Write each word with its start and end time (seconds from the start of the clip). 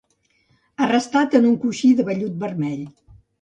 Ha 0.81 0.87
restat 0.91 1.37
en 1.41 1.45
un 1.51 1.59
coixí 1.67 1.93
de 2.01 2.07
vellut 2.09 2.41
vermell. 2.47 2.83